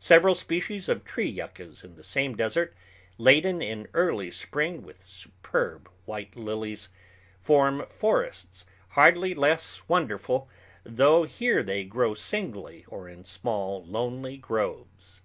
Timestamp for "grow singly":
11.84-12.84